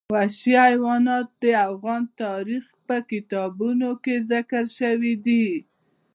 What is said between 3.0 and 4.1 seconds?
کتابونو